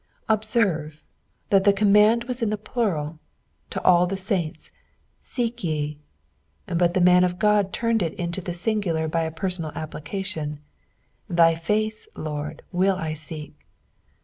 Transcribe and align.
Observe, 0.27 1.03
that 1.51 1.63
the 1.63 1.71
command 1.71 2.23
was 2.23 2.41
in 2.41 2.49
the 2.49 2.57
plural, 2.57 3.19
to 3.69 3.79
all 3.83 4.07
the 4.07 4.17
saints, 4.17 4.71
"Saefcya," 5.21 5.99
but 6.65 6.95
the 6.95 6.99
man 7.01 7.23
of 7.23 7.37
God 7.37 7.71
turned 7.71 8.01
it 8.01 8.15
into 8.15 8.41
the 8.41 8.55
singular 8.55 9.07
by 9.07 9.21
a 9.25 9.31
penoual 9.31 9.71
application, 9.75 10.59
"Thj/ 11.29 11.55
face. 11.59 12.07
Lord, 12.15 12.63
will 12.71 12.97
/ 13.13 13.13
teek." 13.15 13.53